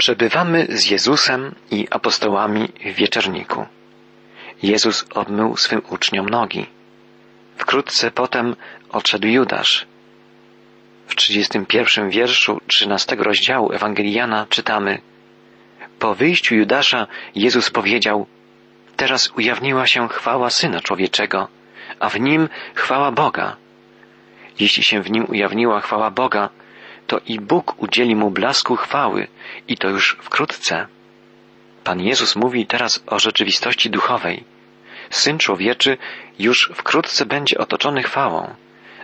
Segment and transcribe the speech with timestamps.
[0.00, 3.66] Przebywamy z Jezusem i apostołami w wieczerniku.
[4.62, 6.66] Jezus obmył swym uczniom nogi.
[7.56, 8.56] Wkrótce potem
[8.90, 9.86] odszedł Judasz.
[11.06, 15.00] W 31 wierszu 13 rozdziału Ewangeliana czytamy
[15.98, 18.26] Po wyjściu Judasza Jezus powiedział
[18.96, 21.48] Teraz ujawniła się chwała Syna Człowieczego,
[21.98, 23.56] a w nim chwała Boga.
[24.60, 26.48] Jeśli się w nim ujawniła chwała Boga,
[27.10, 29.28] to i Bóg udzieli mu blasku chwały
[29.68, 30.86] i to już wkrótce.
[31.84, 34.44] Pan Jezus mówi teraz o rzeczywistości duchowej.
[35.10, 35.98] Syn człowieczy
[36.38, 38.54] już wkrótce będzie otoczony chwałą,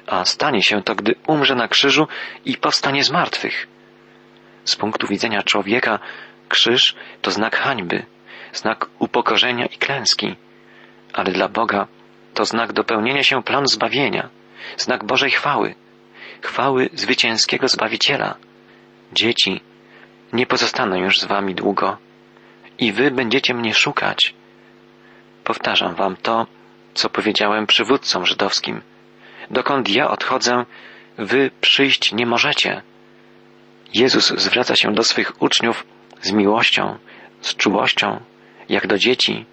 [0.06, 2.08] a stanie się to, gdy umrze na krzyżu
[2.44, 3.66] i powstanie z martwych.
[4.64, 5.98] Z punktu widzenia człowieka
[6.48, 8.06] krzyż to znak hańby,
[8.52, 10.36] znak upokorzenia i klęski,
[11.12, 11.86] ale dla Boga
[12.34, 14.28] to znak dopełnienia się planu zbawienia,
[14.76, 15.74] znak Bożej chwały
[16.42, 18.34] chwały zwycięskiego Zbawiciela.
[19.12, 19.60] Dzieci,
[20.32, 21.96] nie pozostanę już z wami długo
[22.78, 24.34] i wy będziecie mnie szukać.
[25.44, 26.46] Powtarzam wam to,
[26.94, 28.82] co powiedziałem przywódcom żydowskim.
[29.50, 30.64] Dokąd ja odchodzę,
[31.18, 32.82] wy przyjść nie możecie.
[33.94, 35.86] Jezus zwraca się do swych uczniów
[36.22, 36.98] z miłością,
[37.40, 38.20] z czułością,
[38.68, 39.44] jak do dzieci.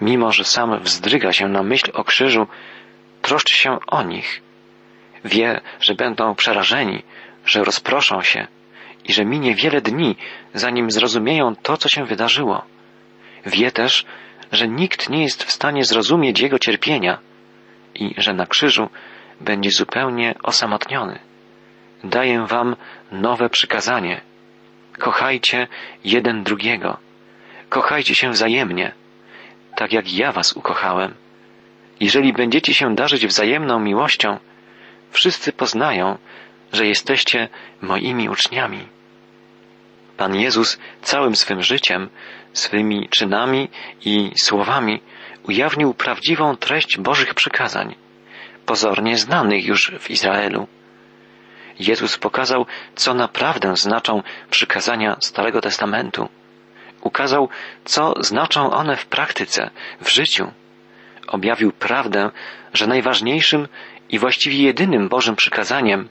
[0.00, 2.46] Mimo, że sam wzdryga się na myśl o krzyżu,
[3.22, 4.42] troszczy się o nich
[5.24, 7.02] Wie, że będą przerażeni,
[7.44, 8.46] że rozproszą się
[9.04, 10.16] i że minie wiele dni,
[10.54, 12.64] zanim zrozumieją to, co się wydarzyło.
[13.46, 14.04] Wie też,
[14.52, 17.18] że nikt nie jest w stanie zrozumieć jego cierpienia
[17.94, 18.88] i że na krzyżu
[19.40, 21.18] będzie zupełnie osamotniony.
[22.04, 22.76] Daję wam
[23.12, 24.20] nowe przykazanie.
[24.98, 25.68] Kochajcie
[26.04, 26.98] jeden drugiego.
[27.68, 28.92] Kochajcie się wzajemnie,
[29.76, 31.14] tak jak ja was ukochałem.
[32.00, 34.38] Jeżeli będziecie się darzyć wzajemną miłością,
[35.12, 36.18] wszyscy poznają,
[36.72, 37.48] że jesteście
[37.80, 38.88] moimi uczniami.
[40.16, 42.08] Pan Jezus całym swym życiem,
[42.52, 43.68] swymi czynami
[44.04, 45.00] i słowami
[45.42, 47.94] ujawnił prawdziwą treść Bożych przykazań,
[48.66, 50.66] pozornie znanych już w Izraelu.
[51.78, 56.28] Jezus pokazał, co naprawdę znaczą przykazania Starego Testamentu.
[57.00, 57.48] Ukazał,
[57.84, 59.70] co znaczą one w praktyce,
[60.00, 60.52] w życiu.
[61.26, 62.30] Objawił prawdę,
[62.72, 63.68] że najważniejszym
[64.12, 66.08] i właściwie jedynym Bożym przykazaniem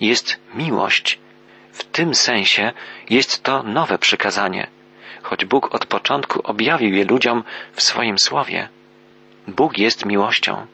[0.00, 1.18] jest miłość.
[1.72, 2.72] W tym sensie
[3.10, 4.66] jest to nowe przykazanie,
[5.22, 8.68] choć Bóg od początku objawił je ludziom w swoim słowie.
[9.48, 10.66] Bóg jest miłością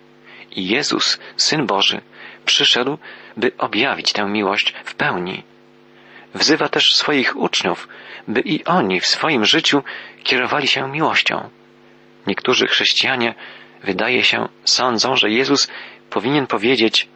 [0.51, 2.01] i Jezus, Syn Boży,
[2.45, 2.99] przyszedł,
[3.37, 5.43] by objawić tę miłość w pełni.
[6.35, 7.89] Wzywa też swoich uczniów,
[8.29, 9.83] by i oni w swoim życiu
[10.25, 11.51] kierowali się miłością.
[12.27, 13.35] Niektórzy chrześcijanie,
[13.85, 15.69] wydaje się, sądzą, że Jezus
[16.13, 17.09] powinien powiedzieć,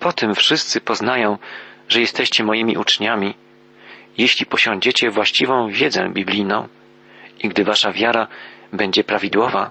[0.00, 1.38] po tym wszyscy poznają,
[1.88, 3.34] że jesteście moimi uczniami,
[4.18, 6.68] jeśli posiądziecie właściwą wiedzę biblijną
[7.42, 8.26] i gdy wasza wiara
[8.72, 9.70] będzie prawidłowa.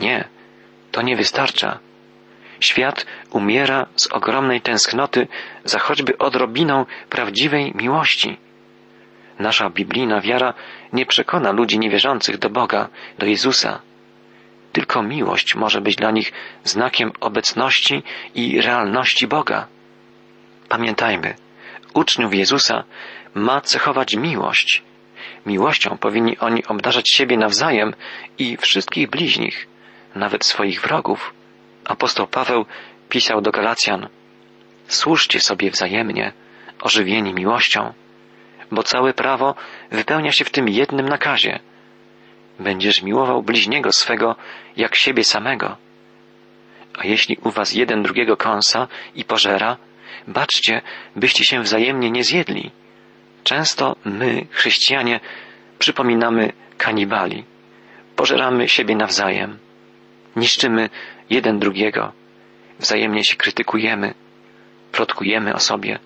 [0.00, 0.28] Nie,
[0.92, 1.78] to nie wystarcza.
[2.60, 5.28] Świat umiera z ogromnej tęsknoty
[5.64, 8.36] za choćby odrobiną prawdziwej miłości.
[9.38, 10.54] Nasza biblijna wiara
[10.92, 13.80] nie przekona ludzi niewierzących do Boga, do Jezusa.
[14.76, 16.32] Tylko miłość może być dla nich
[16.64, 18.02] znakiem obecności
[18.34, 19.66] i realności Boga.
[20.68, 21.34] Pamiętajmy,
[21.94, 22.84] uczniów Jezusa
[23.34, 24.82] ma cechować miłość.
[25.46, 27.94] Miłością powinni oni obdarzać siebie nawzajem
[28.38, 29.66] i wszystkich bliźnich,
[30.14, 31.34] nawet swoich wrogów.
[31.84, 32.66] Apostoł Paweł
[33.08, 34.08] pisał do Galacjan:
[34.88, 36.32] Służcie sobie wzajemnie,
[36.82, 37.92] ożywieni miłością,
[38.72, 39.54] bo całe prawo
[39.90, 41.60] wypełnia się w tym jednym nakazie
[42.58, 44.36] będziesz miłował bliźniego swego
[44.76, 45.76] jak siebie samego.
[46.98, 49.76] A jeśli u was jeden drugiego kąsa i pożera,
[50.28, 50.82] baczcie,
[51.16, 52.70] byście się wzajemnie nie zjedli.
[53.44, 55.20] Często my, chrześcijanie,
[55.78, 57.44] przypominamy kanibali.
[58.16, 59.58] Pożeramy siebie nawzajem.
[60.36, 60.90] Niszczymy
[61.30, 62.12] jeden drugiego.
[62.78, 64.14] Wzajemnie się krytykujemy.
[64.92, 65.98] Plotkujemy o sobie.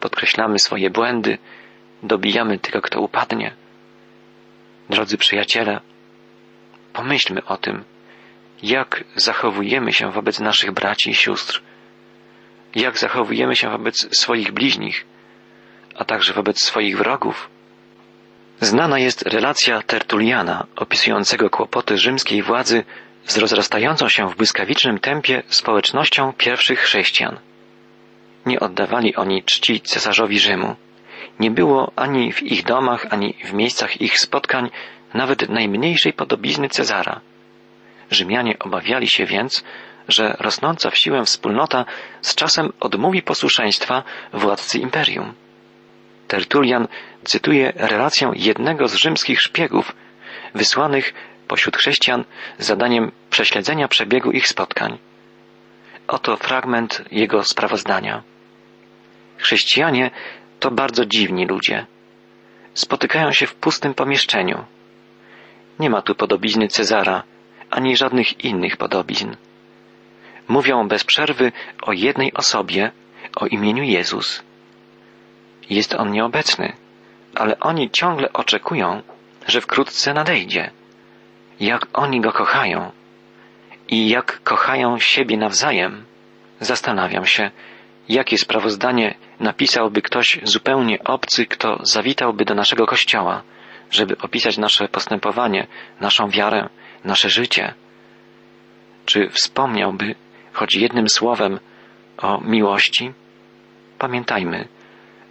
[0.00, 1.38] Podkreślamy swoje błędy.
[2.02, 3.63] Dobijamy tego, kto upadnie.
[4.90, 5.80] Drodzy przyjaciele,
[6.92, 7.84] pomyślmy o tym,
[8.62, 11.62] jak zachowujemy się wobec naszych braci i sióstr,
[12.74, 15.06] jak zachowujemy się wobec swoich bliźnich,
[15.94, 17.50] a także wobec swoich wrogów.
[18.60, 22.84] Znana jest relacja Tertuliana opisującego kłopoty rzymskiej władzy
[23.26, 27.38] z rozrastającą się w błyskawicznym tempie społecznością pierwszych chrześcijan.
[28.46, 30.76] Nie oddawali oni czci cesarzowi Rzymu.
[31.40, 34.70] Nie było ani w ich domach, ani w miejscach ich spotkań
[35.14, 37.20] nawet najmniejszej podobizny Cezara.
[38.10, 39.64] Rzymianie obawiali się więc,
[40.08, 41.84] że rosnąca w siłę wspólnota
[42.22, 44.02] z czasem odmówi posłuszeństwa
[44.32, 45.34] władcy imperium.
[46.28, 46.88] Tertulian
[47.24, 49.92] cytuję relację jednego z rzymskich szpiegów,
[50.54, 51.14] wysłanych
[51.48, 52.24] pośród chrześcijan
[52.58, 54.98] z zadaniem prześledzenia przebiegu ich spotkań.
[56.08, 58.22] Oto fragment jego sprawozdania.
[59.38, 60.10] Chrześcijanie
[60.64, 61.86] to bardzo dziwni ludzie.
[62.74, 64.64] Spotykają się w pustym pomieszczeniu.
[65.78, 67.22] Nie ma tu podobizny Cezara,
[67.70, 69.36] ani żadnych innych podobizn.
[70.48, 71.52] Mówią bez przerwy
[71.82, 72.92] o jednej osobie,
[73.36, 74.42] o imieniu Jezus.
[75.70, 76.72] Jest on nieobecny,
[77.34, 79.02] ale oni ciągle oczekują,
[79.46, 80.70] że wkrótce nadejdzie.
[81.60, 82.92] Jak oni go kochają
[83.88, 86.04] i jak kochają siebie nawzajem,
[86.60, 87.50] zastanawiam się,
[88.08, 93.42] jakie sprawozdanie napisałby ktoś zupełnie obcy, kto zawitałby do naszego kościoła,
[93.90, 95.66] żeby opisać nasze postępowanie,
[96.00, 96.68] naszą wiarę,
[97.04, 97.74] nasze życie.
[99.06, 100.14] Czy wspomniałby
[100.52, 101.60] choć jednym słowem
[102.18, 103.12] o miłości?
[103.98, 104.68] Pamiętajmy,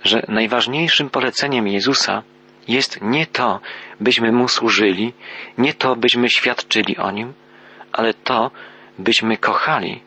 [0.04, 2.24] że najważniejszym poleceniem Jezusa
[2.68, 3.60] jest nie to,
[4.00, 5.14] byśmy Mu służyli,
[5.58, 7.34] nie to, byśmy świadczyli o Nim,
[7.92, 8.52] ale to,
[9.00, 10.02] byśmy kochali,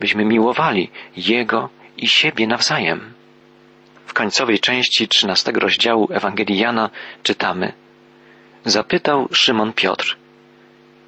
[0.00, 1.68] byśmy miłowali Jego
[1.98, 3.12] i siebie nawzajem.
[4.06, 6.90] W końcowej części trzynastego rozdziału Ewangelii Jana
[7.22, 7.72] czytamy
[8.64, 10.16] Zapytał Szymon Piotr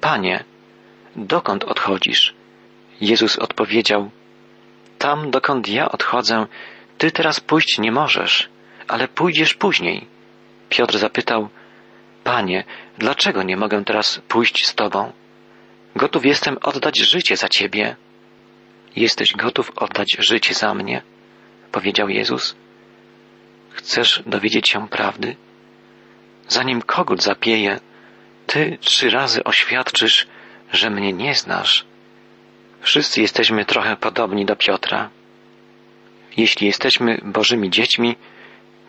[0.01, 0.43] Panie,
[1.15, 2.33] dokąd odchodzisz?
[3.01, 4.11] Jezus odpowiedział
[4.97, 6.45] Tam, dokąd ja odchodzę,
[6.97, 8.49] ty teraz pójść nie możesz,
[8.87, 10.07] ale pójdziesz później.
[10.69, 11.49] Piotr zapytał,
[12.23, 12.63] Panie,
[12.97, 15.11] dlaczego nie mogę teraz pójść z Tobą?
[15.95, 17.95] Gotów jestem oddać życie za Ciebie.
[18.95, 21.01] Jesteś gotów oddać życie za mnie?
[21.71, 22.55] Powiedział Jezus.
[23.69, 25.35] Chcesz dowiedzieć się prawdy?
[26.47, 27.79] Zanim kogut zapieje,
[28.47, 30.27] Ty trzy razy oświadczysz,
[30.73, 31.85] że mnie nie znasz.
[32.81, 35.09] Wszyscy jesteśmy trochę podobni do Piotra.
[36.37, 38.15] Jeśli jesteśmy Bożymi dziećmi,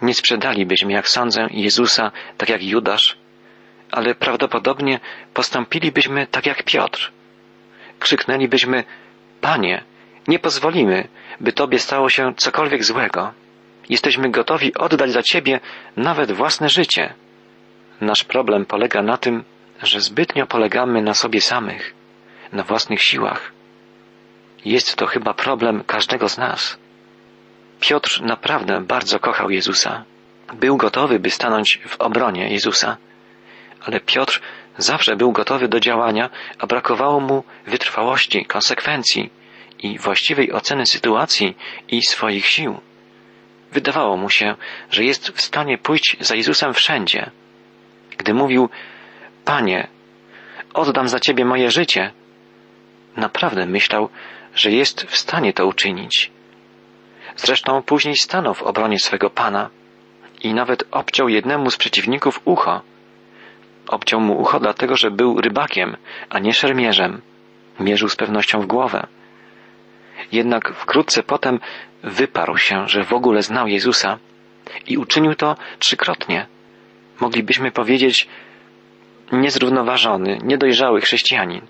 [0.02, 3.16] nie sprzedalibyśmy, jak sądzę, Jezusa tak jak Judasz,
[3.90, 5.00] ale prawdopodobnie
[5.34, 7.12] postąpilibyśmy tak jak Piotr.
[7.98, 8.84] Krzyknęlibyśmy,
[9.40, 9.84] Panie,
[10.28, 11.08] nie pozwolimy,
[11.40, 13.32] by Tobie stało się cokolwiek złego.
[13.88, 15.60] Jesteśmy gotowi oddać za Ciebie
[15.96, 17.14] nawet własne życie.
[18.00, 19.44] Nasz problem polega na tym,
[19.82, 21.94] że zbytnio polegamy na sobie samych,
[22.52, 23.52] na własnych siłach.
[24.64, 26.78] Jest to chyba problem każdego z nas.
[27.80, 30.04] Piotr naprawdę bardzo kochał Jezusa.
[30.54, 32.96] Był gotowy, by stanąć w obronie Jezusa.
[33.80, 34.40] Ale Piotr
[34.78, 39.30] zawsze był gotowy do działania, a brakowało mu wytrwałości, konsekwencji
[39.82, 41.56] i właściwej oceny sytuacji
[41.88, 42.81] i swoich sił.
[43.73, 44.55] Wydawało mu się,
[44.90, 47.31] że jest w stanie pójść za Jezusem wszędzie.
[48.19, 48.69] Gdy mówił,
[49.44, 49.88] Panie,
[50.75, 52.12] oddam za Ciebie moje życie,
[53.17, 54.08] naprawdę myślał,
[54.55, 56.31] że jest w stanie to uczynić.
[57.37, 59.70] Zresztą później stanął w obronie swego pana
[60.43, 62.81] i nawet obciął jednemu z przeciwników ucho.
[63.88, 65.96] Obciął mu ucho dlatego, że był rybakiem,
[66.31, 67.20] a nie szermierzem.
[67.81, 69.06] Mierzył z pewnością w głowę.
[70.32, 71.61] Jednak wkrótce potem
[72.02, 74.19] wyparł się, że w ogóle znał Jezusa
[74.87, 76.46] i uczynił to trzykrotnie.
[77.20, 78.29] Moglibyśmy powiedzieć
[79.32, 81.67] niezrównoważony, niedojrzały chrześcijanin.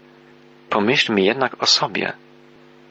[0.70, 2.12] Pomyślmy jednak o sobie.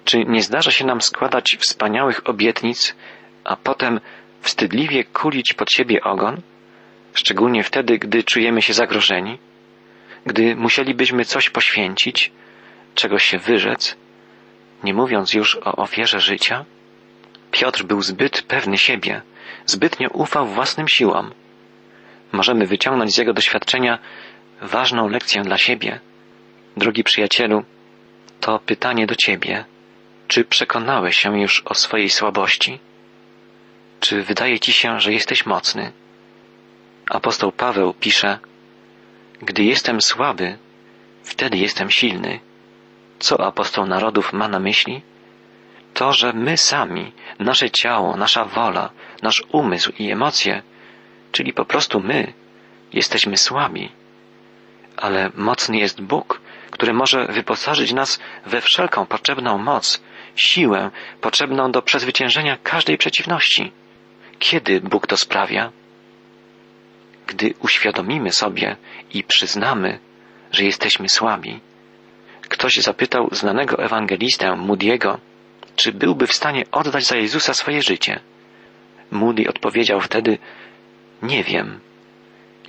[0.06, 2.96] Czy nie zdarza się nam składać wspaniałych obietnic,
[3.44, 4.00] a potem
[4.42, 6.42] wstydliwie kulić pod siebie ogon?
[7.14, 9.38] Szczególnie wtedy, gdy czujemy się zagrożeni?
[10.26, 12.32] Gdy musielibyśmy coś poświęcić,
[12.96, 13.98] czegoś się wyrzec,
[14.84, 16.66] nie mówiąc już o ofierze życia?
[17.52, 19.22] Piotr był zbyt pewny siebie,
[19.66, 21.34] zbytnio ufał własnym siłom.
[22.32, 24.00] Możemy wyciągnąć z jego doświadczenia
[24.62, 26.00] ważną lekcję dla siebie.
[26.78, 27.64] Drogi przyjacielu,
[28.40, 29.66] to pytanie do ciebie.
[30.28, 32.80] Czy przekonałeś się już o swojej słabości?
[34.00, 35.92] Czy wydaje ci się, że jesteś mocny?
[37.10, 38.40] Apostoł Paweł pisze,
[39.42, 40.58] Gdy jestem słaby,
[41.24, 42.40] wtedy jestem silny.
[43.22, 45.02] Co apostoł narodów ma na myśli?
[45.94, 48.90] To, że my sami, nasze ciało, nasza wola,
[49.22, 50.62] nasz umysł i emocje,
[51.32, 52.34] czyli po prostu my,
[52.94, 53.92] jesteśmy słabi.
[54.98, 60.02] Ale mocny jest Bóg, który może wyposażyć nas we wszelką potrzebną moc,
[60.36, 63.72] siłę potrzebną do przezwyciężenia każdej przeciwności.
[64.40, 65.72] Kiedy Bóg to sprawia?
[67.28, 68.76] Gdy uświadomimy sobie
[69.14, 70.00] i przyznamy,
[70.52, 71.60] że jesteśmy słabi.
[72.52, 75.18] Ktoś zapytał znanego ewangelistę Moody'ego,
[75.76, 78.20] czy byłby w stanie oddać za Jezusa swoje życie.
[79.12, 80.38] Moody odpowiedział wtedy,
[81.22, 81.80] nie wiem.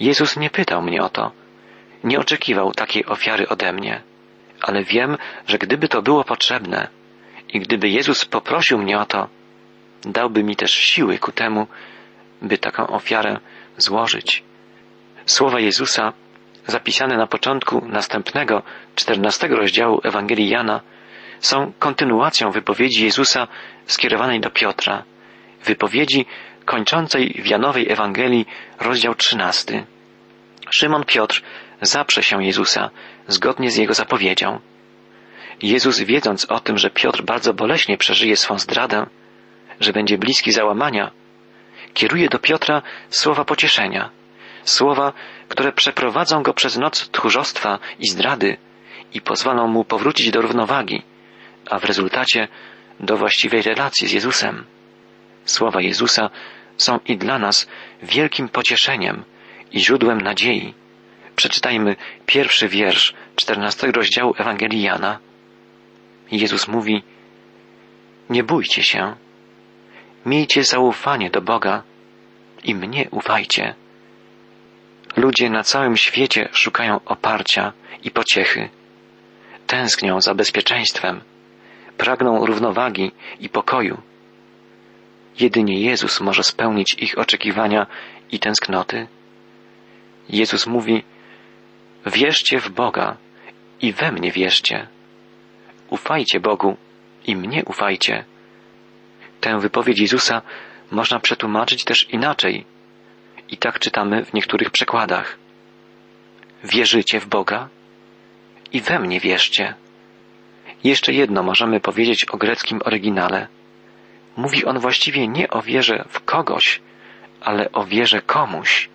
[0.01, 1.33] Jezus nie pytał mnie o to.
[2.05, 4.03] Nie oczekiwał takiej ofiary ode mnie,
[4.61, 6.89] ale wiem, że gdyby to było potrzebne,
[7.49, 9.29] i gdyby Jezus poprosił mnie o to,
[10.03, 11.67] dałby mi też siły ku temu,
[12.43, 13.41] by taką ofiarę
[13.77, 14.43] złożyć.
[15.27, 16.13] Słowa Jezusa,
[16.67, 18.63] zapisane na początku następnego,
[18.95, 20.81] czternastego rozdziału Ewangelii Jana,
[21.41, 23.49] są kontynuacją wypowiedzi Jezusa
[23.87, 25.03] skierowanej do Piotra,
[25.65, 26.27] wypowiedzi
[26.65, 28.47] kończącej w Janowej Ewangelii
[28.81, 29.87] rozdział trzynasty.
[30.71, 31.43] Szymon Piotr
[31.81, 32.91] zaprze się Jezusa
[33.27, 34.61] zgodnie z jego zapowiedzią.
[35.63, 39.07] Jezus, wiedząc o tym, że Piotr bardzo boleśnie przeżyje swą zdradę,
[39.81, 41.11] że będzie bliski załamania,
[41.95, 44.11] kieruje do Piotra słowa pocieszenia,
[44.65, 45.13] słowa,
[45.53, 48.57] które przeprowadzą go przez noc tchórzostwa i zdrady
[49.15, 51.03] i pozwolą mu powrócić do równowagi,
[51.71, 52.49] a w rezultacie
[53.01, 54.65] do właściwej relacji z Jezusem.
[55.45, 56.31] Słowa Jezusa
[56.77, 57.69] są i dla nas
[58.03, 59.25] wielkim pocieszeniem
[59.73, 60.75] i źródłem nadziei.
[61.37, 65.19] Przeczytajmy pierwszy wiersz czternastego rozdziału Ewangelii Jana.
[66.31, 67.03] Jezus mówi,
[68.31, 69.17] nie bójcie się,
[70.27, 71.83] miejcie zaufanie do Boga
[72.65, 73.75] i mnie ufajcie.
[75.17, 77.73] Ludzie na całym świecie szukają oparcia
[78.05, 78.69] i pociechy.
[79.67, 81.21] Tęsknią za bezpieczeństwem,
[81.99, 84.03] pragną równowagi i pokoju.
[85.41, 87.87] Jedynie Jezus może spełnić ich oczekiwania
[88.33, 89.07] i tęsknoty.
[90.29, 91.05] Jezus mówi,
[92.07, 93.17] wierzcie w Boga
[93.81, 94.89] i we mnie wierzcie.
[95.91, 96.77] Ufajcie Bogu
[97.27, 98.25] i mnie ufajcie.
[99.41, 100.43] Tę wypowiedź Jezusa
[100.91, 102.65] można przetłumaczyć też inaczej.
[103.53, 105.39] I tak czytamy w niektórych przekładach.
[106.65, 107.69] Wierzycie w Boga
[108.73, 109.75] i we mnie wierzcie.
[110.85, 113.49] Jeszcze jedno możemy powiedzieć o greckim oryginale.
[114.37, 116.81] Mówi on właściwie nie o wierze w kogoś,
[117.41, 118.89] ale o wierze komuś.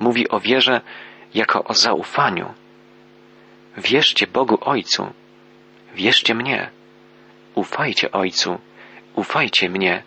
[0.00, 0.80] Mówi o wierze
[1.34, 2.54] jako o zaufaniu.
[3.76, 5.12] Wierzcie Bogu Ojcu,
[5.94, 6.70] wierzcie mnie.
[7.54, 8.58] Ufajcie Ojcu,
[9.14, 10.02] ufajcie mnie.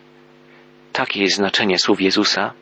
[0.92, 2.54] Takie jest znaczenie słów Jezusa.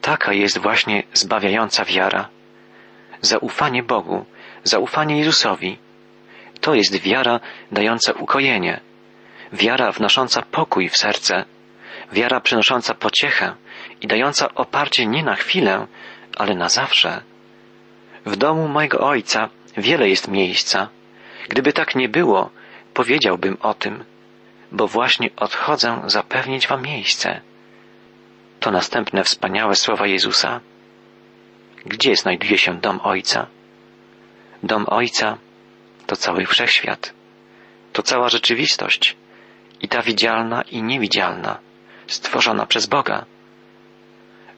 [0.00, 2.28] Taka jest właśnie zbawiająca wiara.
[3.20, 4.24] Zaufanie Bogu,
[4.64, 5.78] zaufanie Jezusowi.
[6.60, 7.40] To jest wiara
[7.72, 8.80] dająca ukojenie,
[9.52, 11.44] wiara wnosząca pokój w serce,
[12.12, 13.54] wiara przynosząca pociechę
[14.00, 15.86] i dająca oparcie nie na chwilę,
[16.36, 17.22] ale na zawsze.
[18.26, 20.88] W domu mojego ojca wiele jest miejsca.
[21.48, 22.50] Gdyby tak nie było,
[22.94, 24.04] powiedziałbym o tym,
[24.72, 27.40] bo właśnie odchodzę zapewnić wam miejsce.
[28.60, 30.60] To następne wspaniałe słowa Jezusa.
[31.86, 33.46] Gdzie znajduje się dom Ojca?
[34.62, 35.38] Dom Ojca
[36.06, 37.12] to cały wszechświat,
[37.92, 39.16] to cała rzeczywistość,
[39.82, 41.58] i ta widzialna i niewidzialna,
[42.06, 43.24] stworzona przez Boga.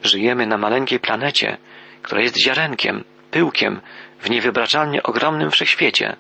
[0.02, 1.56] Żyjemy na maleńkiej planecie,
[2.02, 3.80] która jest ziarenkiem, pyłkiem
[4.20, 6.16] w niewyobrażalnie ogromnym wszechświecie.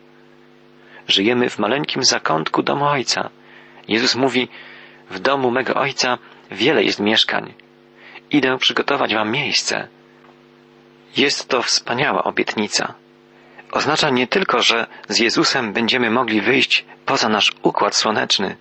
[1.08, 3.30] Żyjemy w maleńkim zakątku domu Ojca.
[3.88, 4.48] Jezus mówi,
[5.10, 6.18] w domu mego Ojca
[6.50, 7.54] wiele jest mieszkań.
[8.32, 9.88] Idę przygotować wam miejsce.
[11.16, 12.94] Jest to wspaniała obietnica.
[13.72, 18.56] Oznacza nie tylko, że z Jezusem będziemy mogli wyjść poza nasz układ słoneczny,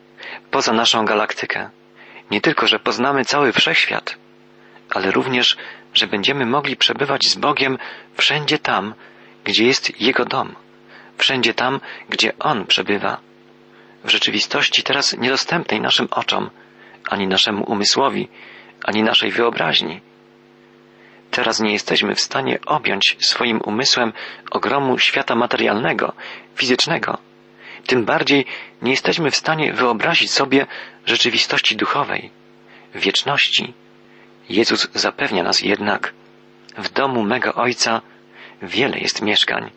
[0.52, 1.70] poza naszą galaktykę.
[2.32, 4.18] Nie tylko, że poznamy cały wszechświat,
[4.90, 5.58] ale również,
[5.94, 7.78] że będziemy mogli przebywać z Bogiem
[8.18, 8.94] wszędzie tam,
[9.44, 10.56] gdzie jest Jego dom,
[11.18, 13.18] wszędzie tam, gdzie On przebywa.
[14.04, 16.50] W rzeczywistości teraz niedostępnej naszym oczom,
[17.10, 18.30] ani naszemu umysłowi,
[18.84, 20.02] ani naszej wyobraźni.
[21.32, 24.14] Teraz nie jesteśmy w stanie objąć swoim umysłem
[24.52, 26.14] ogromu świata materialnego,
[26.56, 27.18] fizycznego.
[27.88, 28.46] Tym bardziej
[28.82, 30.68] nie jesteśmy w stanie wyobrazić sobie
[31.06, 32.30] rzeczywistości duchowej,
[32.96, 33.74] wieczności.
[34.50, 36.14] Jezus zapewnia nas jednak,
[36.78, 38.02] w domu mego Ojca
[38.62, 39.72] wiele jest mieszkań.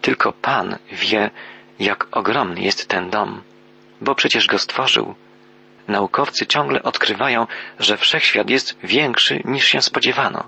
[0.00, 1.30] Tylko Pan wie,
[1.78, 3.42] jak ogromny jest ten dom,
[4.00, 5.14] bo przecież go stworzył.
[5.88, 7.46] Naukowcy ciągle odkrywają,
[7.78, 10.44] że wszechświat jest większy niż się spodziewano.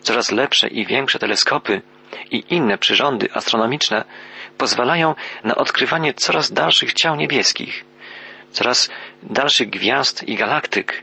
[0.00, 1.82] Coraz lepsze i większe teleskopy
[2.30, 4.04] i inne przyrządy astronomiczne
[4.58, 7.84] pozwalają na odkrywanie coraz dalszych ciał niebieskich,
[8.50, 8.90] coraz
[9.22, 11.02] dalszych gwiazd i galaktyk,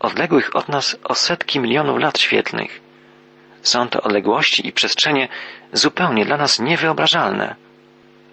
[0.00, 2.80] odległych od nas o setki milionów lat świetlnych.
[3.62, 5.28] Są to odległości i przestrzenie
[5.72, 7.56] zupełnie dla nas niewyobrażalne.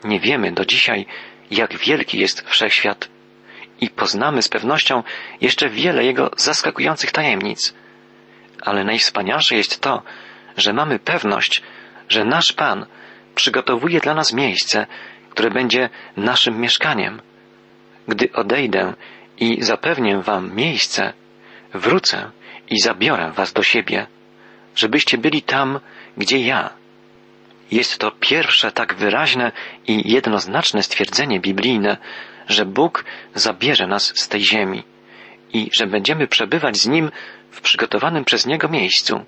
[0.04, 1.06] Nie wiemy do dzisiaj,
[1.52, 3.10] jak wielki jest wszechświat
[3.81, 5.03] i poznamy z pewnością
[5.41, 7.74] jeszcze wiele jego zaskakujących tajemnic.
[8.62, 10.03] Ale najwspanialsze jest to,
[10.57, 11.63] że mamy pewność,
[12.09, 12.86] że nasz Pan
[13.36, 14.88] przygotowuje dla nas miejsce,
[15.29, 17.21] które będzie naszym mieszkaniem.
[18.07, 18.93] Gdy odejdę
[19.38, 21.13] i zapewnię wam miejsce,
[21.74, 22.31] wrócę
[22.69, 24.07] i zabiorę was do siebie,
[24.75, 25.79] żebyście byli tam,
[26.17, 26.78] gdzie ja.
[27.72, 29.52] Jest to pierwsze tak wyraźne
[29.88, 31.98] i jednoznaczne stwierdzenie biblijne,
[32.48, 34.84] że Bóg zabierze nas z tej ziemi
[35.54, 37.12] i że będziemy przebywać z Nim
[37.52, 39.26] w przygotowanym przez Niego miejscu.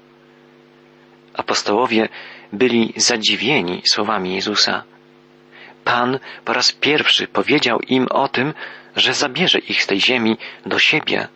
[1.33, 2.09] Apostołowie
[2.53, 4.83] byli zadziwieni słowami Jezusa.
[5.83, 8.53] Pan po raz pierwszy powiedział im o tym,
[8.95, 11.27] że zabierze ich z tej ziemi do siebie,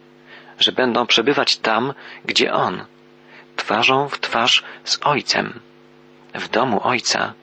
[0.60, 1.94] że będą przebywać tam,
[2.26, 2.86] gdzie On,
[3.56, 5.60] twarzą w twarz z Ojcem,
[6.36, 7.34] w domu Ojca.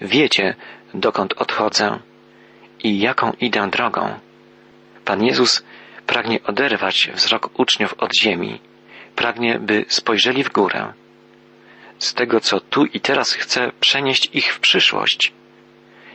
[0.00, 0.54] Wiecie,
[0.94, 1.98] dokąd odchodzę
[2.84, 4.18] i jaką idę drogą.
[5.04, 5.64] Pan Jezus
[6.06, 8.60] pragnie oderwać wzrok uczniów od ziemi,
[9.16, 10.92] pragnie, by spojrzeli w górę.
[11.98, 15.32] Z tego, co tu i teraz chce przenieść ich w przyszłość.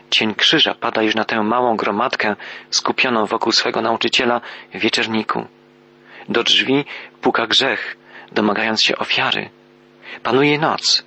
[0.10, 2.36] Cień krzyża pada już na tę małą gromadkę
[2.70, 4.42] skupioną wokół swego nauczyciela
[4.74, 5.48] w wieczerniku.
[6.30, 6.86] Do drzwi
[7.22, 7.98] puka grzech,
[8.32, 9.50] domagając się ofiary.
[10.24, 11.04] Panuje noc.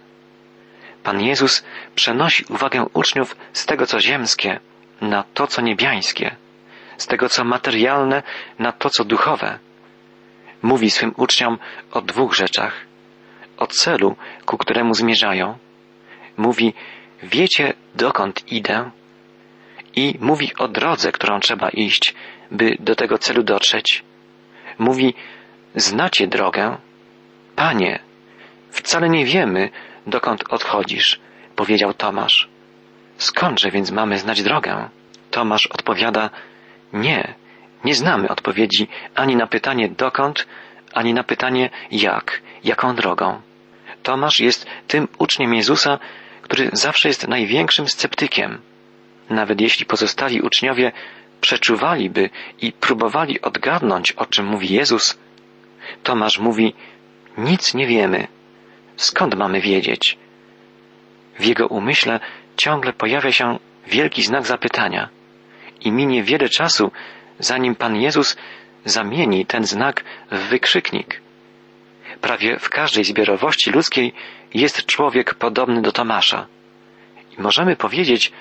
[1.07, 4.61] Pan Jezus przenosi uwagę uczniów z tego, co ziemskie,
[5.01, 6.37] na to, co niebiańskie,
[6.97, 8.23] z tego, co materialne,
[8.59, 9.59] na to, co duchowe.
[10.63, 11.59] Mówi swym uczniom
[11.93, 12.87] o dwóch rzeczach.
[13.57, 15.59] O celu, ku któremu zmierzają.
[16.37, 16.75] Mówi,
[17.23, 18.91] wiecie, dokąd idę?
[19.97, 22.15] I mówi o drodze, którą trzeba iść,
[22.51, 24.05] by do tego celu dotrzeć.
[24.79, 25.15] Mówi,
[25.75, 26.77] znacie drogę?
[27.57, 27.99] Panie,
[28.71, 29.71] wcale nie wiemy,
[30.07, 31.21] dokąd odchodzisz,
[31.57, 32.49] powiedział Tomasz.
[33.19, 34.89] Skądże więc mamy znać drogę?
[35.31, 36.31] Tomasz odpowiada,
[36.93, 37.35] nie,
[37.85, 40.47] nie znamy odpowiedzi ani na pytanie dokąd,
[40.95, 43.41] ani na pytanie jak, jaką drogą.
[44.03, 45.99] Tomasz jest tym uczniem Jezusa,
[46.43, 48.61] który zawsze jest największym sceptykiem.
[49.31, 50.93] Nawet jeśli pozostali uczniowie
[51.41, 55.19] przeczuwaliby i próbowali odgadnąć, o czym mówi Jezus,
[56.03, 56.75] Tomasz mówi,
[57.39, 58.29] nic nie wiemy.
[58.97, 60.19] Skąd mamy wiedzieć?
[61.39, 62.21] W jego umyśle
[62.57, 65.09] ciągle pojawia się wielki znak zapytania
[65.81, 66.91] i minie wiele czasu,
[67.39, 68.37] zanim Pan Jezus
[68.85, 71.21] zamieni ten znak w wykrzyknik.
[72.21, 74.13] Prawie w każdej zbiorowości ludzkiej
[74.55, 76.47] jest człowiek podobny do Tomasza.
[77.39, 78.33] I możemy powiedzieć,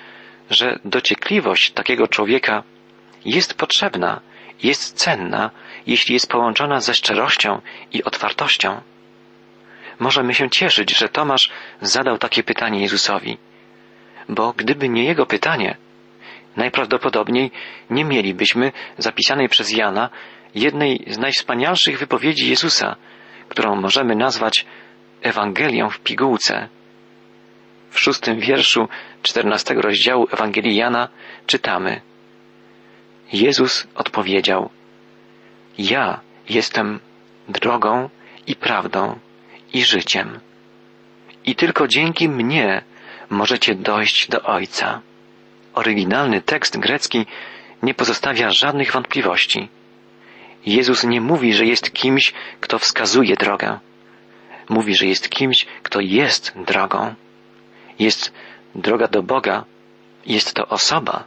[0.49, 2.63] że dociekliwość takiego człowieka
[3.25, 4.21] jest potrzebna,
[4.63, 5.51] jest cenna,
[5.87, 7.61] jeśli jest połączona ze szczerością
[7.93, 8.81] i otwartością.
[9.99, 13.37] Możemy się cieszyć, że Tomasz zadał takie pytanie Jezusowi,
[14.29, 15.77] bo gdyby nie jego pytanie,
[16.57, 17.51] najprawdopodobniej
[17.89, 20.09] nie mielibyśmy zapisanej przez Jana
[20.55, 22.95] jednej z najwspanialszych wypowiedzi Jezusa,
[23.49, 24.65] którą możemy nazwać
[25.21, 26.69] Ewangelią w pigułce.
[27.89, 28.87] W szóstym wierszu
[29.23, 31.09] czternastego rozdziału Ewangelii Jana
[31.47, 32.01] czytamy.
[33.33, 34.69] Jezus odpowiedział
[35.77, 36.99] Ja jestem
[37.49, 38.09] drogą
[38.47, 39.19] i prawdą
[39.75, 40.39] i życiem.
[41.45, 42.81] I tylko dzięki mnie
[43.29, 45.01] możecie dojść do Ojca.
[45.73, 47.25] Oryginalny tekst grecki
[47.83, 49.69] nie pozostawia żadnych wątpliwości.
[50.65, 53.79] Jezus nie mówi, że jest kimś, kto wskazuje drogę.
[54.69, 57.15] Mówi, że jest kimś, kto jest drogą.
[57.99, 58.33] Jest
[58.75, 59.65] droga do Boga,
[60.25, 61.23] jest to osoba,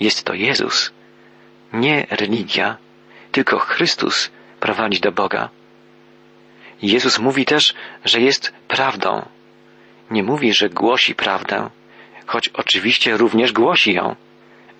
[0.00, 0.92] jest to Jezus.
[1.72, 2.76] Nie religia,
[3.32, 5.50] tylko Chrystus prowadzi do Boga.
[6.82, 9.28] Jezus mówi też, że jest prawdą.
[10.10, 11.70] Nie mówi, że głosi prawdę,
[12.26, 14.16] choć oczywiście również głosi ją.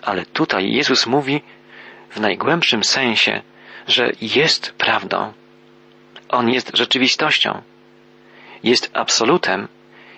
[0.03, 1.43] Ale tutaj Jezus mówi
[2.11, 3.43] w najgłębszym sensie,
[3.87, 5.33] że jest prawdą.
[6.29, 7.63] On jest rzeczywistością.
[8.63, 9.69] Jest absolutem,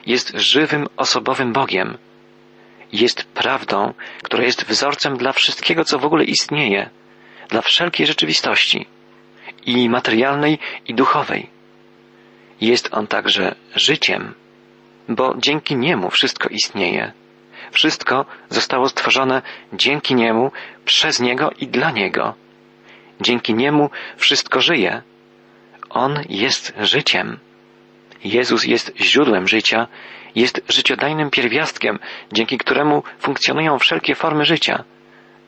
[0.06, 1.98] jest żywym, osobowym Bogiem.
[2.92, 6.90] Jest prawdą, która jest wzorcem dla wszystkiego, co w ogóle istnieje,
[7.48, 8.86] dla wszelkiej rzeczywistości,
[9.66, 11.50] i materialnej, i duchowej.
[12.62, 14.34] Jest on także życiem,
[15.08, 17.12] bo dzięki niemu wszystko istnieje.
[17.72, 20.52] Wszystko zostało stworzone dzięki niemu,
[20.84, 22.34] przez niego i dla niego.
[23.20, 25.02] Dzięki niemu wszystko żyje.
[25.90, 27.38] On jest życiem.
[28.24, 29.86] Jezus jest źródłem życia,
[30.34, 31.98] jest życiodajnym pierwiastkiem,
[32.32, 34.84] dzięki któremu funkcjonują wszelkie formy życia,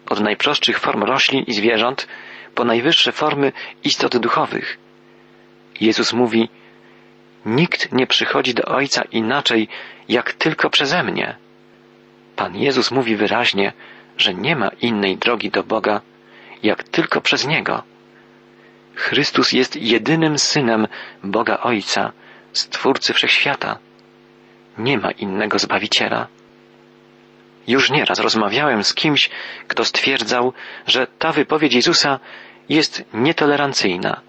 [0.06, 2.08] od najprostszych form roślin i zwierząt
[2.54, 3.52] po najwyższe formy
[3.84, 4.78] istot duchowych.
[5.80, 6.48] Jezus mówi,
[7.46, 9.68] Nikt nie przychodzi do Ojca inaczej,
[10.08, 11.36] jak tylko przeze mnie.
[12.36, 13.72] Pan Jezus mówi wyraźnie,
[14.18, 16.00] że nie ma innej drogi do Boga,
[16.62, 17.82] jak tylko przez Niego.
[18.94, 20.86] Chrystus jest jedynym synem
[21.24, 22.12] Boga Ojca,
[22.52, 23.78] Stwórcy Wszechświata.
[24.78, 26.26] Nie ma innego Zbawiciela.
[27.66, 29.30] Już nieraz rozmawiałem z kimś,
[29.68, 30.52] kto stwierdzał,
[30.86, 32.20] że ta wypowiedź Jezusa
[32.68, 34.20] jest nietolerancyjna,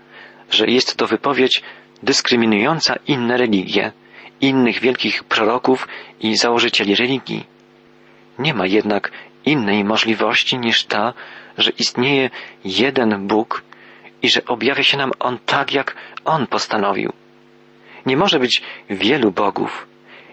[0.51, 1.62] że jest to wypowiedź
[2.03, 3.91] dyskryminująca inne religie,
[4.41, 5.88] innych wielkich proroków
[6.21, 7.45] i założycieli religii.
[8.39, 9.12] Nie ma jednak
[9.45, 11.13] innej możliwości niż ta,
[11.58, 12.29] że istnieje
[12.65, 13.63] jeden Bóg
[14.21, 17.13] i że objawia się nam On tak, jak On postanowił.
[18.05, 19.88] Nie może być wielu bogów.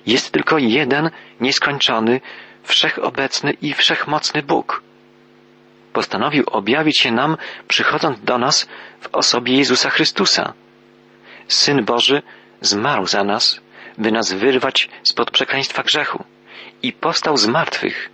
[0.06, 2.20] Jest tylko jeden nieskończony,
[2.62, 4.82] wszechobecny i wszechmocny Bóg.
[5.92, 7.36] Postanowił objawić się nam,
[7.68, 8.68] przychodząc do nas
[9.00, 10.52] w osobie Jezusa Chrystusa.
[11.54, 12.22] Syn Boży
[12.60, 13.60] zmarł za nas,
[13.98, 16.24] by nas wyrwać spod przekleństwa grzechu
[16.82, 18.10] i powstał z martwych,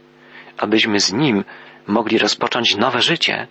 [0.57, 1.45] abyśmy z Nim
[1.87, 3.47] mogli rozpocząć nowe życie.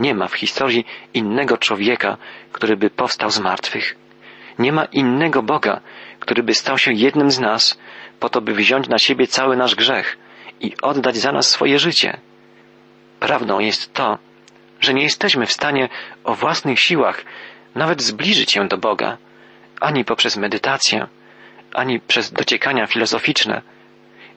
[0.00, 2.16] Nie ma w historii innego człowieka,
[2.52, 3.96] który by powstał z martwych.
[4.58, 5.80] Nie ma innego Boga,
[6.20, 7.78] który by stał się jednym z nas,
[8.20, 10.18] po to by wziąć na siebie cały nasz grzech
[10.60, 12.20] i oddać za nas swoje życie.
[13.20, 14.18] Prawdą jest to,
[14.80, 15.88] że nie jesteśmy w stanie
[16.24, 17.24] o własnych siłach
[17.74, 19.16] nawet zbliżyć się do Boga,
[19.80, 21.06] ani poprzez medytację,
[21.74, 23.62] ani przez dociekania filozoficzne,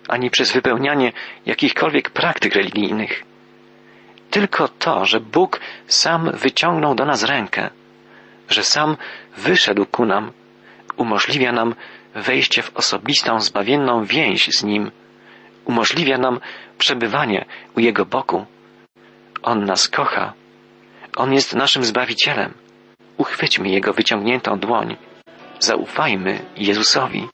[0.07, 1.11] ani przez wypełnianie
[1.45, 3.23] jakichkolwiek praktyk religijnych.
[4.29, 7.69] Tylko to, że Bóg sam wyciągnął do nas rękę,
[8.49, 8.97] że sam
[9.37, 10.31] wyszedł ku nam,
[10.97, 11.75] umożliwia nam
[12.15, 14.91] wejście w osobistą, zbawienną więź z Nim,
[15.65, 16.39] umożliwia nam
[16.77, 18.45] przebywanie u Jego boku.
[19.41, 20.33] On nas kocha.
[21.15, 22.53] On jest naszym Zbawicielem.
[23.21, 24.97] Uchwyćmy Jego wyciągniętą dłoń.
[25.59, 27.27] Zaufajmy Jezusowi.